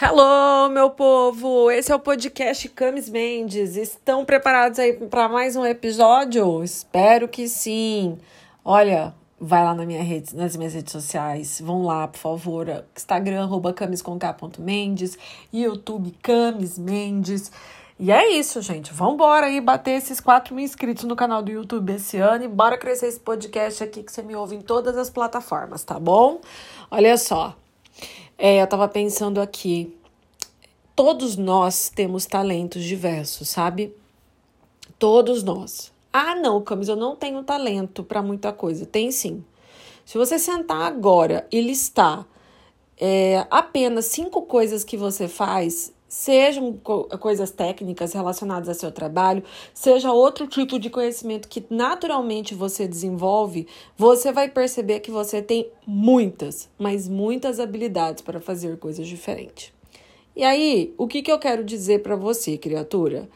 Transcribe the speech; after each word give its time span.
Hello, 0.00 0.70
meu 0.70 0.90
povo! 0.90 1.72
Esse 1.72 1.90
é 1.90 1.94
o 1.96 1.98
podcast 1.98 2.68
Camis 2.68 3.08
Mendes. 3.08 3.74
Estão 3.74 4.24
preparados 4.24 4.78
aí 4.78 4.92
para 4.92 5.28
mais 5.28 5.56
um 5.56 5.66
episódio? 5.66 6.62
Espero 6.62 7.26
que 7.26 7.48
sim. 7.48 8.16
Olha, 8.64 9.12
vai 9.40 9.64
lá 9.64 9.74
na 9.74 9.84
minha 9.84 10.00
rede, 10.00 10.36
nas 10.36 10.54
minhas 10.54 10.72
redes 10.72 10.92
sociais. 10.92 11.60
Vão 11.60 11.82
lá, 11.82 12.06
por 12.06 12.18
favor. 12.18 12.84
Instagram, 12.94 13.42
arroba 13.42 13.72
camisconk.mendes. 13.72 15.18
YouTube, 15.52 16.14
Camis 16.22 16.78
Mendes. 16.78 17.50
E 17.98 18.12
é 18.12 18.34
isso, 18.34 18.62
gente. 18.62 18.92
Vambora 18.92 19.46
aí 19.46 19.60
bater 19.60 19.96
esses 19.96 20.20
4 20.20 20.54
mil 20.54 20.64
inscritos 20.64 21.02
no 21.02 21.16
canal 21.16 21.42
do 21.42 21.50
YouTube 21.50 21.94
esse 21.94 22.18
ano 22.18 22.44
e 22.44 22.48
bora 22.48 22.78
crescer 22.78 23.08
esse 23.08 23.18
podcast 23.18 23.82
aqui 23.82 24.04
que 24.04 24.12
você 24.12 24.22
me 24.22 24.36
ouve 24.36 24.54
em 24.54 24.60
todas 24.60 24.96
as 24.96 25.10
plataformas, 25.10 25.82
tá 25.82 25.98
bom? 25.98 26.40
Olha 26.88 27.16
só. 27.16 27.56
É, 28.40 28.62
eu 28.62 28.66
tava 28.68 28.86
pensando 28.86 29.40
aqui. 29.40 29.92
Todos 30.94 31.36
nós 31.36 31.90
temos 31.92 32.24
talentos 32.24 32.84
diversos, 32.84 33.48
sabe? 33.48 33.92
Todos 34.96 35.42
nós. 35.42 35.92
Ah, 36.12 36.36
não, 36.36 36.62
Camis, 36.62 36.88
eu 36.88 36.94
não 36.94 37.16
tenho 37.16 37.42
talento 37.42 38.04
para 38.04 38.22
muita 38.22 38.52
coisa. 38.52 38.86
Tem 38.86 39.10
sim. 39.10 39.44
Se 40.04 40.16
você 40.16 40.38
sentar 40.38 40.82
agora 40.82 41.46
e 41.50 41.60
listar 41.60 42.24
é, 42.96 43.44
apenas 43.50 44.06
cinco 44.06 44.42
coisas 44.42 44.84
que 44.84 44.96
você 44.96 45.26
faz, 45.26 45.92
sejam 46.08 46.72
coisas 47.20 47.50
técnicas 47.50 48.12
relacionadas 48.12 48.68
ao 48.68 48.74
seu 48.74 48.90
trabalho, 48.90 49.44
seja 49.74 50.12
outro 50.12 50.46
tipo 50.46 50.78
de 50.78 50.88
conhecimento 50.88 51.48
que 51.48 51.64
naturalmente 51.68 52.54
você 52.54 52.88
desenvolve, 52.88 53.66
você 53.96 54.32
vai 54.32 54.48
perceber 54.48 55.00
que 55.00 55.10
você 55.10 55.42
tem 55.42 55.68
muitas, 55.86 56.68
mas 56.78 57.06
muitas 57.06 57.60
habilidades 57.60 58.22
para 58.22 58.40
fazer 58.40 58.78
coisas 58.78 59.06
diferentes. 59.06 59.72
E 60.34 60.44
aí, 60.44 60.94
o 60.96 61.06
que, 61.06 61.20
que 61.20 61.32
eu 61.32 61.38
quero 61.38 61.64
dizer 61.64 62.02
para 62.02 62.16
você, 62.16 62.56
criatura? 62.56 63.28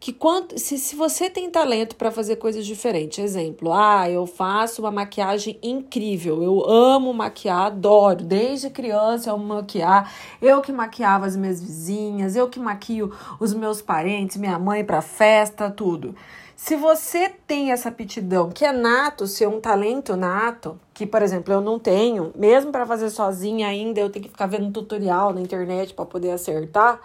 Que 0.00 0.14
quanto, 0.14 0.58
se, 0.58 0.78
se 0.78 0.96
você 0.96 1.28
tem 1.28 1.50
talento 1.50 1.94
para 1.94 2.10
fazer 2.10 2.36
coisas 2.36 2.64
diferentes, 2.64 3.18
exemplo, 3.18 3.70
ah, 3.70 4.08
eu 4.08 4.26
faço 4.26 4.80
uma 4.80 4.90
maquiagem 4.90 5.58
incrível, 5.62 6.42
eu 6.42 6.64
amo 6.66 7.12
maquiar, 7.12 7.66
adoro, 7.66 8.24
desde 8.24 8.70
criança 8.70 9.28
eu 9.28 9.34
amo 9.34 9.44
maquiar, 9.44 10.10
eu 10.40 10.62
que 10.62 10.72
maquiava 10.72 11.26
as 11.26 11.36
minhas 11.36 11.60
vizinhas, 11.60 12.34
eu 12.34 12.48
que 12.48 12.58
maquio 12.58 13.14
os 13.38 13.52
meus 13.52 13.82
parentes, 13.82 14.38
minha 14.38 14.58
mãe 14.58 14.82
para 14.82 15.02
festa, 15.02 15.70
tudo. 15.70 16.16
Se 16.56 16.76
você 16.76 17.28
tem 17.46 17.70
essa 17.70 17.90
aptidão, 17.90 18.48
que 18.48 18.64
é 18.64 18.72
nato, 18.72 19.26
se 19.26 19.44
é 19.44 19.48
um 19.48 19.60
talento 19.60 20.16
nato, 20.16 20.80
que, 20.94 21.06
por 21.06 21.20
exemplo, 21.20 21.52
eu 21.52 21.60
não 21.60 21.78
tenho, 21.78 22.32
mesmo 22.34 22.72
para 22.72 22.86
fazer 22.86 23.10
sozinha 23.10 23.68
ainda, 23.68 24.00
eu 24.00 24.08
tenho 24.08 24.24
que 24.24 24.30
ficar 24.30 24.46
vendo 24.46 24.70
tutorial 24.70 25.34
na 25.34 25.42
internet 25.42 25.92
para 25.92 26.06
poder 26.06 26.30
acertar 26.30 27.00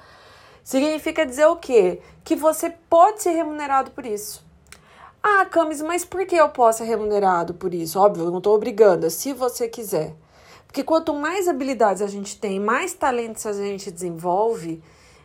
Significa 0.66 1.28
dizer 1.28 1.46
o 1.46 1.58
quê? 1.58 2.02
Que 2.24 2.36
você 2.36 2.72
pode 2.72 3.22
ser 3.22 3.30
remunerado 3.30 3.92
por 3.92 4.04
isso. 4.04 4.44
Ah, 5.22 5.46
Camis, 5.46 5.80
mas 5.80 6.04
por 6.04 6.26
que 6.26 6.36
eu 6.36 6.50
posso 6.50 6.80
ser 6.80 6.86
remunerado 6.86 7.54
por 7.54 7.72
isso? 7.72 8.00
Óbvio, 8.00 8.26
eu 8.26 8.32
não 8.32 8.40
estou 8.40 8.56
obrigando, 8.56 9.08
se 9.12 9.32
você 9.32 9.70
quiser. 9.70 10.16
Porque 10.66 10.84
quanto 10.84 11.14
mais 11.14 11.48
habilidades 11.48 12.02
a 12.02 12.08
gente 12.08 12.40
tem, 12.40 12.60
mais 12.60 12.96
talentos 12.96 13.46
a 13.46 13.54
gente 13.54 13.92
desenvolve, 13.92 14.82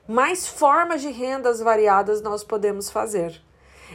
mais 0.07 0.47
formas 0.47 1.01
de 1.01 1.09
rendas 1.09 1.59
variadas 1.61 2.21
nós 2.21 2.45
podemos 2.45 2.91
fazer. 2.91 3.41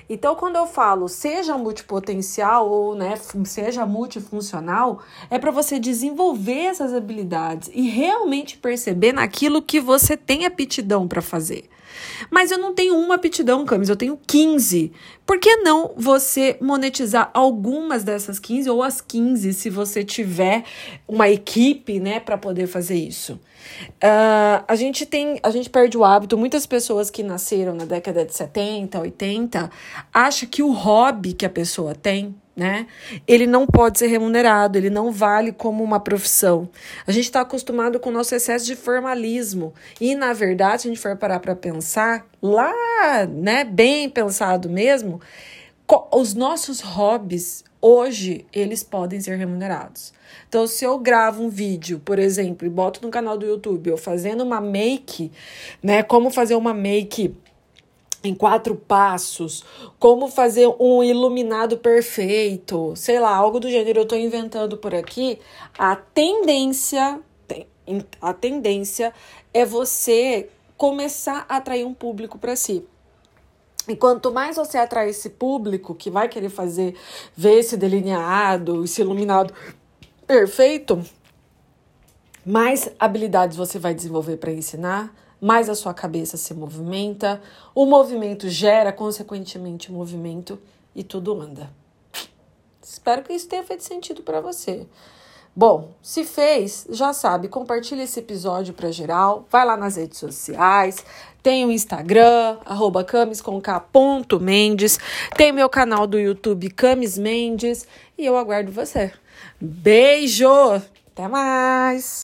Então, 0.09 0.35
quando 0.35 0.55
eu 0.55 0.67
falo 0.67 1.07
seja 1.07 1.57
multipotencial 1.57 2.69
ou 2.69 2.95
né, 2.95 3.15
seja 3.45 3.85
multifuncional, 3.85 5.01
é 5.29 5.39
para 5.39 5.51
você 5.51 5.79
desenvolver 5.79 6.65
essas 6.65 6.93
habilidades 6.93 7.69
e 7.73 7.89
realmente 7.89 8.57
perceber 8.57 9.13
naquilo 9.13 9.61
que 9.61 9.79
você 9.79 10.15
tem 10.15 10.45
aptidão 10.45 11.07
para 11.07 11.21
fazer. 11.21 11.69
Mas 12.29 12.51
eu 12.51 12.57
não 12.57 12.73
tenho 12.73 12.97
uma 12.97 13.15
aptidão, 13.15 13.65
Camis, 13.65 13.89
eu 13.89 13.95
tenho 13.95 14.19
15. 14.27 14.91
Por 15.25 15.39
que 15.39 15.57
não 15.57 15.93
você 15.95 16.57
monetizar 16.61 17.29
algumas 17.33 18.03
dessas 18.03 18.39
15 18.39 18.69
ou 18.69 18.83
as 18.83 19.01
15 19.01 19.53
se 19.53 19.69
você 19.69 20.03
tiver 20.03 20.63
uma 21.07 21.29
equipe, 21.29 21.99
né, 21.99 22.19
para 22.19 22.37
poder 22.37 22.67
fazer 22.67 22.95
isso? 22.95 23.39
Uh, 23.95 24.63
a 24.67 24.75
gente 24.75 25.05
tem, 25.05 25.39
a 25.41 25.49
gente 25.49 25.69
perde 25.69 25.97
o 25.97 26.03
hábito. 26.03 26.37
Muitas 26.37 26.65
pessoas 26.65 27.09
que 27.09 27.23
nasceram 27.23 27.73
na 27.73 27.85
década 27.85 28.23
de 28.23 28.33
70, 28.33 28.99
80, 28.99 29.71
acham 30.13 30.47
que 30.49 30.63
o 30.63 30.71
hobby 30.71 31.33
que 31.33 31.45
a 31.45 31.49
pessoa 31.49 31.93
tem 31.95 32.35
né? 32.55 32.87
Ele 33.27 33.45
não 33.45 33.67
pode 33.67 33.99
ser 33.99 34.07
remunerado, 34.07 34.77
ele 34.77 34.89
não 34.89 35.11
vale 35.11 35.51
como 35.51 35.83
uma 35.83 35.99
profissão. 35.99 36.69
A 37.05 37.11
gente 37.11 37.25
está 37.25 37.41
acostumado 37.41 37.99
com 37.99 38.09
o 38.09 38.13
nosso 38.13 38.33
excesso 38.33 38.65
de 38.65 38.75
formalismo. 38.75 39.73
E, 39.99 40.15
na 40.15 40.31
verdade, 40.31 40.83
se 40.83 40.87
a 40.87 40.91
gente 40.91 41.01
for 41.01 41.17
parar 41.17 41.39
para 41.39 41.55
pensar, 41.55 42.25
lá, 42.41 43.25
né, 43.27 43.65
bem 43.65 44.09
pensado 44.09 44.69
mesmo, 44.69 45.19
os 46.11 46.33
nossos 46.33 46.79
hobbies 46.79 47.63
hoje 47.81 48.45
eles 48.51 48.81
podem 48.83 49.19
ser 49.19 49.35
remunerados. 49.35 50.11
Então, 50.47 50.65
se 50.65 50.83
eu 50.83 50.97
gravo 50.97 51.43
um 51.43 51.49
vídeo, 51.49 52.01
por 52.03 52.17
exemplo, 52.17 52.65
e 52.65 52.69
boto 52.69 52.99
no 53.03 53.11
canal 53.11 53.37
do 53.37 53.45
YouTube, 53.45 53.89
eu 53.89 53.97
fazendo 53.97 54.43
uma 54.43 54.59
make, 54.59 55.31
né, 55.83 56.01
como 56.01 56.31
fazer 56.31 56.55
uma 56.55 56.73
make 56.73 57.35
em 58.27 58.35
quatro 58.35 58.75
passos, 58.75 59.63
como 59.99 60.27
fazer 60.27 60.67
um 60.79 61.03
iluminado 61.03 61.77
perfeito, 61.77 62.93
sei 62.95 63.19
lá, 63.19 63.35
algo 63.35 63.59
do 63.59 63.69
gênero 63.69 63.99
eu 63.99 64.03
estou 64.03 64.17
inventando 64.17 64.77
por 64.77 64.93
aqui, 64.93 65.39
a 65.77 65.95
tendência, 65.95 67.19
a 68.21 68.33
tendência 68.33 69.13
é 69.53 69.65
você 69.65 70.49
começar 70.77 71.45
a 71.47 71.57
atrair 71.57 71.85
um 71.85 71.93
público 71.93 72.37
para 72.37 72.55
si. 72.55 72.85
E 73.87 73.95
quanto 73.95 74.33
mais 74.33 74.55
você 74.55 74.77
atrai 74.77 75.09
esse 75.09 75.29
público 75.29 75.93
que 75.93 76.09
vai 76.09 76.27
querer 76.27 76.49
fazer, 76.49 76.95
ver 77.37 77.59
esse 77.59 77.77
delineado, 77.77 78.83
esse 78.83 79.01
iluminado 79.01 79.53
perfeito, 80.25 81.03
mais 82.45 82.89
habilidades 82.99 83.57
você 83.57 83.79
vai 83.79 83.93
desenvolver 83.93 84.37
para 84.37 84.51
ensinar, 84.51 85.13
mais 85.41 85.69
a 85.69 85.75
sua 85.75 85.93
cabeça 85.93 86.37
se 86.37 86.53
movimenta, 86.53 87.41
o 87.73 87.85
movimento 87.85 88.47
gera, 88.49 88.91
consequentemente, 88.91 89.91
movimento 89.91 90.59
e 90.95 91.03
tudo 91.03 91.39
anda. 91.41 91.69
Espero 92.81 93.23
que 93.23 93.33
isso 93.33 93.47
tenha 93.47 93.63
feito 93.63 93.83
sentido 93.83 94.21
para 94.21 94.39
você. 94.41 94.87
Bom, 95.55 95.91
se 96.01 96.25
fez, 96.25 96.85
já 96.89 97.13
sabe, 97.13 97.47
compartilha 97.47 98.03
esse 98.03 98.19
episódio 98.19 98.73
para 98.73 98.91
geral, 98.91 99.47
vai 99.49 99.65
lá 99.65 99.77
nas 99.77 99.95
redes 99.95 100.19
sociais, 100.19 100.97
tem 101.41 101.65
o 101.65 101.71
Instagram, 101.71 102.57
arroba 102.65 103.05
tem 105.37 105.51
meu 105.53 105.69
canal 105.69 106.05
do 106.05 106.19
YouTube 106.19 106.69
Camis 106.71 107.17
Mendes 107.17 107.87
e 108.17 108.25
eu 108.25 108.35
aguardo 108.35 108.71
você. 108.71 109.13
Beijo! 109.61 110.81
Até 111.13 111.27
mais! 111.29 112.13